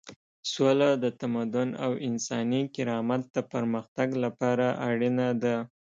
سوله 0.53 0.89
د 1.03 1.05
تمدن 1.21 1.69
او 1.85 1.91
انساني 2.07 2.61
کرامت 2.75 3.23
د 3.35 3.37
پرمختګ 3.51 4.09
لپاره 4.23 4.67
اړینه 4.89 5.27
ده. 5.43 5.57